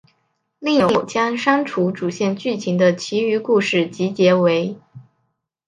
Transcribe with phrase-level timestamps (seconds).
[0.57, 4.75] 另有将删除主线剧情的其余故事集结为。